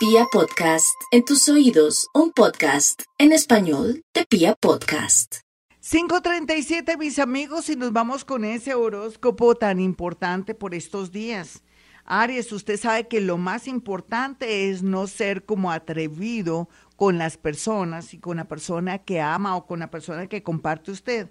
[0.00, 5.40] Pia Podcast, en tus oídos, un podcast en español de Pia Podcast.
[5.82, 11.62] 537 mis amigos y nos vamos con ese horóscopo tan importante por estos días.
[12.06, 18.14] Aries, usted sabe que lo más importante es no ser como atrevido con las personas
[18.14, 21.30] y con la persona que ama o con la persona que comparte usted.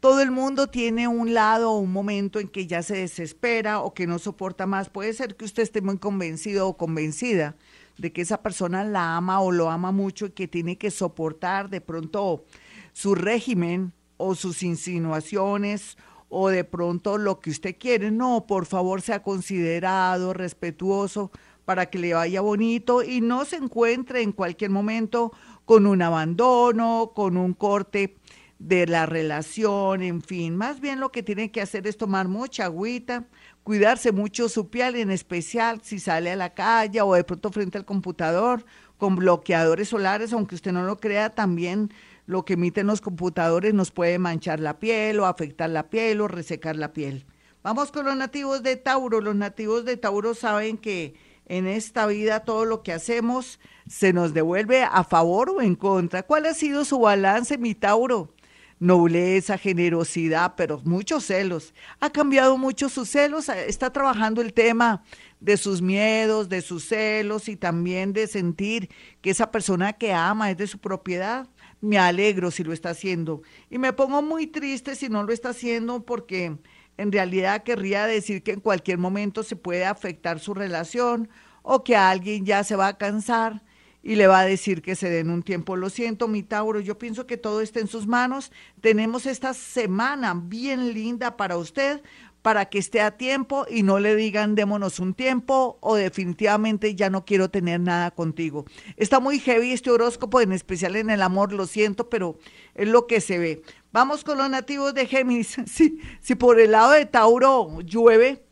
[0.00, 3.94] Todo el mundo tiene un lado o un momento en que ya se desespera o
[3.94, 4.88] que no soporta más.
[4.88, 7.54] Puede ser que usted esté muy convencido o convencida
[7.98, 11.68] de que esa persona la ama o lo ama mucho y que tiene que soportar
[11.68, 12.44] de pronto
[12.92, 15.98] su régimen o sus insinuaciones
[16.28, 18.10] o de pronto lo que usted quiere.
[18.10, 21.30] No, por favor, sea considerado, respetuoso,
[21.64, 25.32] para que le vaya bonito y no se encuentre en cualquier momento
[25.64, 28.16] con un abandono, con un corte
[28.58, 30.56] de la relación, en fin.
[30.56, 33.28] Más bien lo que tiene que hacer es tomar mucha agüita,
[33.68, 37.76] cuidarse mucho su piel, en especial si sale a la calle o de pronto frente
[37.76, 38.64] al computador
[38.96, 41.92] con bloqueadores solares, aunque usted no lo crea, también
[42.24, 46.28] lo que emiten los computadores nos puede manchar la piel o afectar la piel o
[46.28, 47.26] resecar la piel.
[47.62, 49.20] Vamos con los nativos de Tauro.
[49.20, 51.12] Los nativos de Tauro saben que
[51.44, 56.22] en esta vida todo lo que hacemos se nos devuelve a favor o en contra.
[56.22, 58.32] ¿Cuál ha sido su balance, mi Tauro?
[58.80, 61.74] Nobleza, generosidad, pero muchos celos.
[62.00, 65.02] Ha cambiado mucho sus celos, está trabajando el tema
[65.40, 68.88] de sus miedos, de sus celos y también de sentir
[69.20, 71.48] que esa persona que ama es de su propiedad.
[71.80, 75.50] Me alegro si lo está haciendo y me pongo muy triste si no lo está
[75.50, 76.58] haciendo porque
[76.96, 81.28] en realidad querría decir que en cualquier momento se puede afectar su relación
[81.62, 83.62] o que alguien ya se va a cansar
[84.02, 85.76] y le va a decir que se den un tiempo.
[85.76, 88.52] Lo siento, mi Tauro, yo pienso que todo está en sus manos.
[88.80, 92.02] Tenemos esta semana bien linda para usted,
[92.42, 97.10] para que esté a tiempo y no le digan démonos un tiempo o definitivamente ya
[97.10, 98.64] no quiero tener nada contigo.
[98.96, 102.38] Está muy heavy este horóscopo, en especial en el amor, lo siento, pero
[102.74, 103.62] es lo que se ve.
[103.92, 105.56] Vamos con los nativos de Géminis.
[105.66, 108.47] Si, si por el lado de Tauro llueve,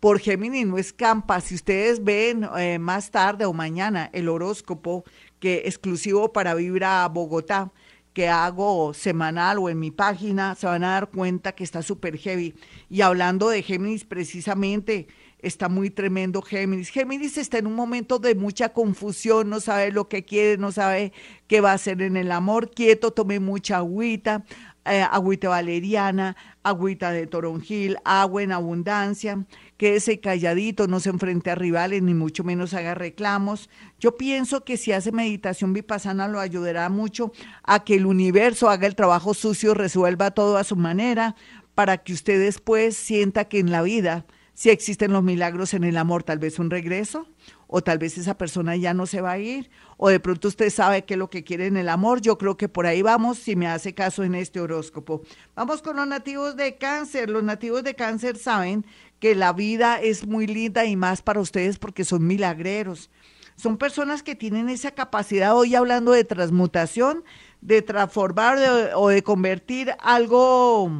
[0.00, 1.40] por Géminis no escampa.
[1.40, 5.04] Si ustedes ven eh, más tarde o mañana el horóscopo
[5.40, 7.72] que exclusivo para Vibra Bogotá,
[8.12, 12.16] que hago semanal o en mi página, se van a dar cuenta que está súper
[12.16, 12.54] heavy.
[12.90, 15.06] Y hablando de Géminis, precisamente,
[15.38, 16.88] está muy tremendo Géminis.
[16.90, 21.12] Géminis está en un momento de mucha confusión, no sabe lo que quiere, no sabe
[21.46, 22.70] qué va a hacer en el amor.
[22.70, 24.44] Quieto, tome mucha agüita,
[24.84, 29.46] eh, agüita valeriana, agüita de toronjil, agua en abundancia
[29.78, 33.70] quédese calladito, no se enfrente a rivales, ni mucho menos haga reclamos.
[33.98, 38.86] Yo pienso que si hace meditación vipassana lo ayudará mucho a que el universo haga
[38.86, 41.36] el trabajo sucio, resuelva todo a su manera,
[41.74, 44.26] para que usted después sienta que en la vida
[44.58, 47.28] si existen los milagros en el amor, tal vez un regreso,
[47.68, 50.68] o tal vez esa persona ya no se va a ir, o de pronto usted
[50.70, 52.20] sabe qué es lo que quiere en el amor.
[52.20, 55.22] Yo creo que por ahí vamos, si me hace caso en este horóscopo.
[55.54, 57.30] Vamos con los nativos de cáncer.
[57.30, 58.84] Los nativos de cáncer saben
[59.18, 63.10] que la vida es muy linda y más para ustedes porque son milagreros.
[63.56, 67.24] Son personas que tienen esa capacidad, hoy hablando de transmutación,
[67.60, 68.58] de transformar
[68.94, 70.90] o de convertir algo,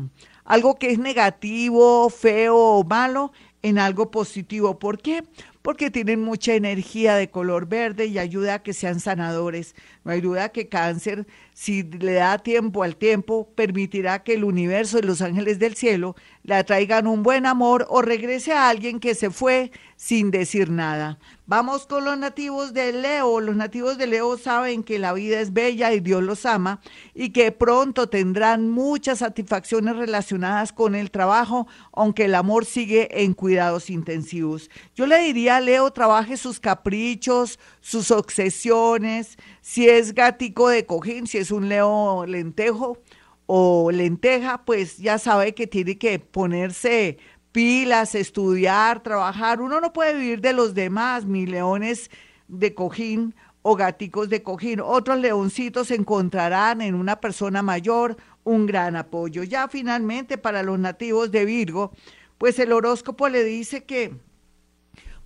[0.44, 4.78] algo que es negativo, feo o malo en algo positivo.
[4.78, 5.22] ¿Por qué?
[5.68, 9.74] Porque tienen mucha energía de color verde y ayuda a que sean sanadores.
[10.02, 14.98] No hay duda que cáncer, si le da tiempo al tiempo, permitirá que el universo
[14.98, 19.14] y los ángeles del cielo le atraigan un buen amor o regrese a alguien que
[19.14, 21.18] se fue sin decir nada.
[21.46, 23.40] Vamos con los nativos de Leo.
[23.40, 26.80] Los nativos de Leo saben que la vida es bella y Dios los ama
[27.14, 33.34] y que pronto tendrán muchas satisfacciones relacionadas con el trabajo, aunque el amor sigue en
[33.34, 34.70] cuidados intensivos.
[34.94, 41.38] Yo le diría Leo, trabaje sus caprichos, sus obsesiones, si es gático de cojín, si
[41.38, 42.98] es un Leo lentejo
[43.46, 47.18] o lenteja, pues ya sabe que tiene que ponerse
[47.52, 49.60] pilas, estudiar, trabajar.
[49.60, 52.10] Uno no puede vivir de los demás, mi leones
[52.46, 54.80] de cojín o gaticos de cojín.
[54.80, 59.42] Otros leoncitos encontrarán en una persona mayor un gran apoyo.
[59.42, 61.92] Ya finalmente para los nativos de Virgo,
[62.38, 64.14] pues el horóscopo le dice que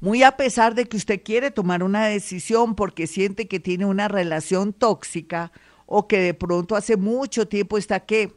[0.02, 4.08] muy a pesar de que usted quiere tomar una decisión porque siente que tiene una
[4.08, 5.52] relación tóxica
[5.87, 8.34] o que de pronto hace mucho tiempo está que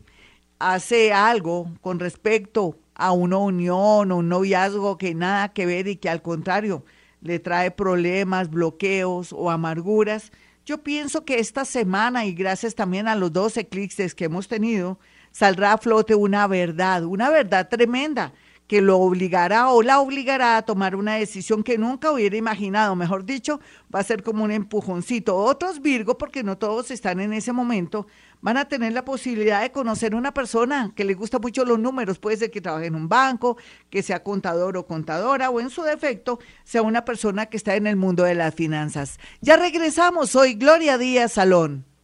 [0.59, 5.95] hace algo con respecto a una unión o un noviazgo que nada que ver y
[5.95, 6.85] que al contrario
[7.21, 10.31] le trae problemas, bloqueos o amarguras.
[10.67, 14.99] Yo pienso que esta semana y gracias también a los dos eclipses que hemos tenido,
[15.31, 18.33] saldrá a flote una verdad, una verdad tremenda
[18.67, 22.95] que lo obligará o la obligará a tomar una decisión que nunca hubiera imaginado.
[22.95, 23.59] Mejor dicho,
[23.93, 25.35] va a ser como un empujoncito.
[25.35, 28.07] Otros Virgo, porque no todos están en ese momento,
[28.41, 32.19] van a tener la posibilidad de conocer una persona que le gusta mucho los números.
[32.19, 33.57] Puede ser que trabaje en un banco,
[33.89, 37.87] que sea contador o contadora, o en su defecto, sea una persona que está en
[37.87, 39.19] el mundo de las finanzas.
[39.41, 40.31] Ya regresamos.
[40.31, 41.94] Soy Gloria Díaz Salón.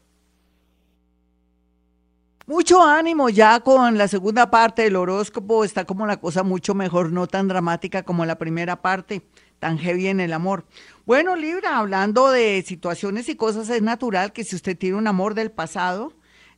[2.48, 7.12] Mucho ánimo ya con la segunda parte del horóscopo, está como la cosa mucho mejor,
[7.12, 9.22] no tan dramática como la primera parte,
[9.60, 10.66] tan heavy en el amor.
[11.06, 15.36] Bueno, Libra, hablando de situaciones y cosas, es natural que si usted tiene un amor
[15.36, 16.14] del pasado,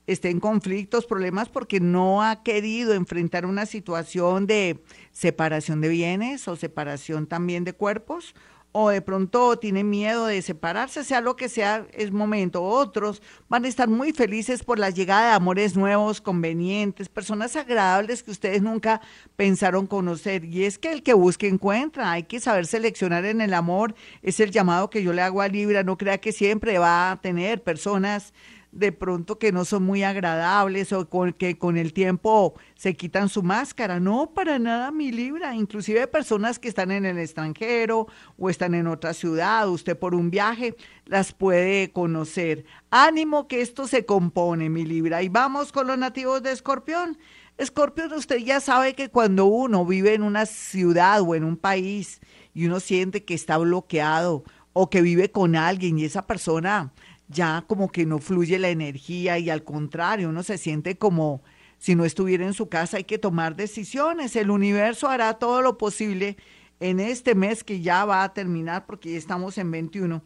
[0.07, 4.81] esté en conflictos, problemas, porque no ha querido enfrentar una situación de
[5.11, 8.33] separación de bienes o separación también de cuerpos
[8.75, 12.63] o de pronto tienen miedo de separarse, sea lo que sea, es momento.
[12.63, 18.23] Otros van a estar muy felices por la llegada de amores nuevos, convenientes, personas agradables
[18.23, 18.99] que ustedes nunca
[19.35, 20.43] pensaron conocer.
[20.45, 23.93] Y es que el que busque encuentra, hay que saber seleccionar en el amor,
[24.23, 27.21] es el llamado que yo le hago a Libra, no crea que siempre va a
[27.21, 28.33] tener personas
[28.73, 33.43] de pronto que no son muy agradables o que con el tiempo se quitan su
[33.43, 33.99] máscara.
[33.99, 35.55] No, para nada, mi Libra.
[35.55, 40.31] Inclusive personas que están en el extranjero o están en otra ciudad, usted por un
[40.31, 40.75] viaje,
[41.05, 42.65] las puede conocer.
[42.89, 45.21] Ánimo que esto se compone, mi Libra.
[45.21, 47.19] Y vamos con los nativos de Escorpión.
[47.57, 52.19] Escorpión, usted ya sabe que cuando uno vive en una ciudad o en un país
[52.55, 54.43] y uno siente que está bloqueado
[54.73, 56.91] o que vive con alguien y esa persona
[57.27, 61.41] ya como que no fluye la energía y al contrario, uno se siente como
[61.83, 64.35] si no estuviera en su casa, hay que tomar decisiones.
[64.37, 66.37] El universo hará todo lo posible
[66.79, 70.23] en este mes que ya va a terminar, porque ya estamos en 21,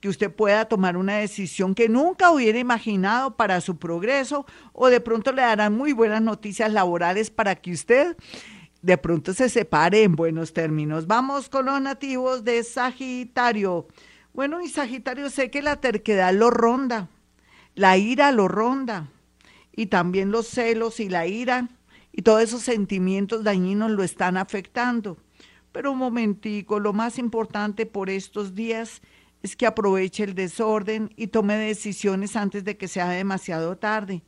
[0.00, 5.00] que usted pueda tomar una decisión que nunca hubiera imaginado para su progreso o de
[5.00, 8.16] pronto le darán muy buenas noticias laborales para que usted
[8.82, 11.06] de pronto se separe en buenos términos.
[11.06, 13.88] Vamos con los nativos de Sagitario.
[14.34, 17.08] Bueno, y Sagitario, sé que la terquedad lo ronda,
[17.76, 19.08] la ira lo ronda,
[19.76, 21.68] y también los celos y la ira
[22.10, 25.18] y todos esos sentimientos dañinos lo están afectando.
[25.70, 29.02] Pero un momentico, lo más importante por estos días
[29.44, 34.24] es que aproveche el desorden y tome decisiones antes de que sea demasiado tarde.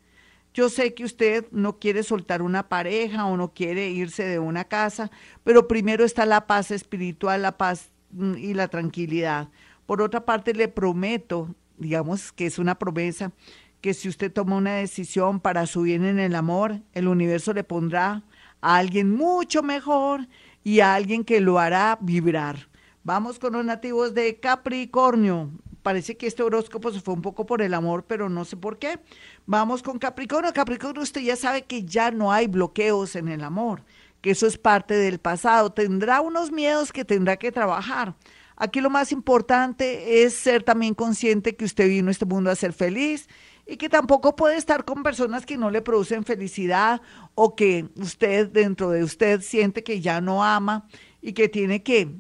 [0.54, 4.64] Yo sé que usted no quiere soltar una pareja o no quiere irse de una
[4.64, 5.10] casa,
[5.42, 9.48] pero primero está la paz espiritual, la paz mm, y la tranquilidad.
[9.86, 13.32] Por otra parte, le prometo, digamos que es una promesa,
[13.80, 17.62] que si usted toma una decisión para su bien en el amor, el universo le
[17.62, 18.24] pondrá
[18.60, 20.26] a alguien mucho mejor
[20.64, 22.68] y a alguien que lo hará vibrar.
[23.04, 25.50] Vamos con los nativos de Capricornio.
[25.84, 28.80] Parece que este horóscopo se fue un poco por el amor, pero no sé por
[28.80, 28.98] qué.
[29.46, 30.52] Vamos con Capricornio.
[30.52, 33.84] Capricornio, usted ya sabe que ya no hay bloqueos en el amor,
[34.20, 35.70] que eso es parte del pasado.
[35.70, 38.16] Tendrá unos miedos que tendrá que trabajar
[38.56, 42.56] Aquí lo más importante es ser también consciente que usted vino a este mundo a
[42.56, 43.28] ser feliz
[43.66, 47.02] y que tampoco puede estar con personas que no le producen felicidad
[47.34, 50.88] o que usted dentro de usted siente que ya no ama
[51.20, 52.16] y que tiene que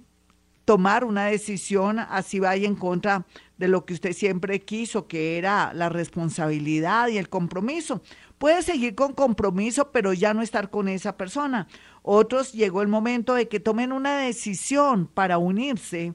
[0.66, 3.24] tomar una decisión así vaya en contra
[3.56, 8.02] de lo que usted siempre quiso, que era la responsabilidad y el compromiso.
[8.36, 11.68] Puede seguir con compromiso, pero ya no estar con esa persona.
[12.02, 16.14] Otros llegó el momento de que tomen una decisión para unirse